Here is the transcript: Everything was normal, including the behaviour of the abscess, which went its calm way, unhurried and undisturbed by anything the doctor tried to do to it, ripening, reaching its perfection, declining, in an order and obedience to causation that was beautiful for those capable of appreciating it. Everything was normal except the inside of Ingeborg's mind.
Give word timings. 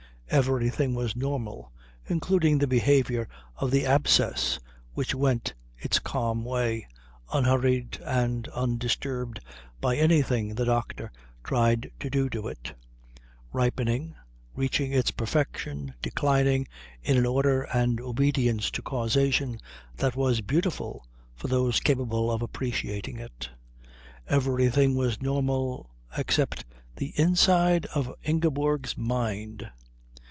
Everything 0.33 0.93
was 0.95 1.13
normal, 1.13 1.73
including 2.05 2.57
the 2.57 2.65
behaviour 2.65 3.27
of 3.57 3.69
the 3.69 3.85
abscess, 3.85 4.59
which 4.93 5.13
went 5.13 5.53
its 5.77 5.99
calm 5.99 6.45
way, 6.45 6.87
unhurried 7.33 7.99
and 8.05 8.47
undisturbed 8.55 9.41
by 9.81 9.97
anything 9.97 10.55
the 10.55 10.63
doctor 10.63 11.11
tried 11.43 11.91
to 11.99 12.09
do 12.09 12.29
to 12.29 12.47
it, 12.47 12.73
ripening, 13.51 14.15
reaching 14.55 14.93
its 14.93 15.11
perfection, 15.11 15.93
declining, 16.01 16.65
in 17.03 17.17
an 17.17 17.25
order 17.25 17.63
and 17.63 17.99
obedience 17.99 18.71
to 18.71 18.81
causation 18.81 19.59
that 19.97 20.15
was 20.15 20.39
beautiful 20.39 21.05
for 21.35 21.49
those 21.49 21.81
capable 21.81 22.31
of 22.31 22.41
appreciating 22.41 23.19
it. 23.19 23.49
Everything 24.29 24.95
was 24.95 25.21
normal 25.21 25.89
except 26.17 26.63
the 26.95 27.11
inside 27.19 27.85
of 27.87 28.09
Ingeborg's 28.23 28.97
mind. 28.97 29.69